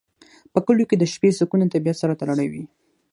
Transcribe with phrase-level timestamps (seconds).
[0.53, 2.63] په کلیو کې د شپې سکون د طبیعت سره تړلی وي.